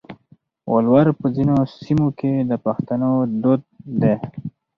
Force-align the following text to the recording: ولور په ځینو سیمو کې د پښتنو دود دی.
ولور 0.73 1.07
په 1.19 1.27
ځینو 1.35 1.55
سیمو 1.81 2.07
کې 2.19 2.31
د 2.49 2.51
پښتنو 2.65 3.11
دود 3.41 3.61
دی. 4.01 4.15